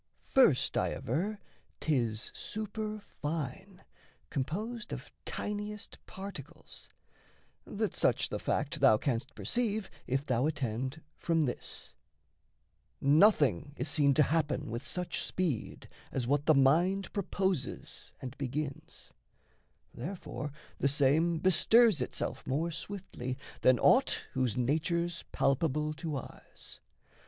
[0.25, 1.39] First, I aver,
[1.79, 3.83] 'tis superfine,
[4.31, 6.89] composed Of tiniest particles
[7.65, 11.93] that such the fact Thou canst perceive, if thou attend, from this:
[12.99, 19.11] Nothing is seen to happen with such speed As what the mind proposes and begins;
[19.93, 26.79] Therefore the same bestirs itself more swiftly Than aught whose nature's palpable to eyes.